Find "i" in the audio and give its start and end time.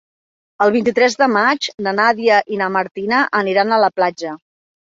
2.57-2.61